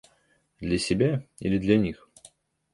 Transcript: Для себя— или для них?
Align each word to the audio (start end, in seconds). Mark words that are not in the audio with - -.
Для 0.59 0.79
себя— 0.79 1.27
или 1.41 1.59
для 1.59 1.77
них? 1.77 2.09